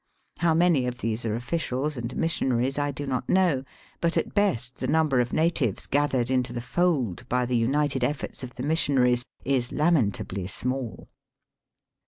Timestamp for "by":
7.29-7.45